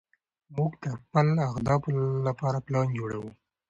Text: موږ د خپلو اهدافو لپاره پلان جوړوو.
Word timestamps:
موږ 0.55 0.71
د 0.83 0.85
خپلو 0.97 1.33
اهدافو 1.51 1.89
لپاره 2.27 2.63
پلان 2.65 2.87
جوړوو. 2.97 3.29